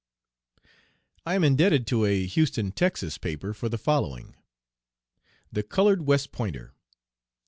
I 1.27 1.35
am 1.35 1.43
indebted 1.43 1.85
to 1.85 2.05
a 2.05 2.25
Houston 2.25 2.71
Texas, 2.71 3.19
paper 3.19 3.53
for 3.53 3.69
the 3.69 3.77
following: 3.77 4.35
THE 5.51 5.61
COLORED 5.61 6.07
WEST 6.07 6.31
POINTER. 6.31 6.73